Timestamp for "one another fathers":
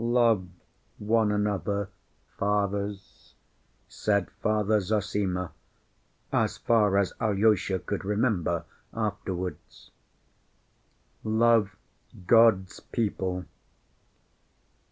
0.97-3.35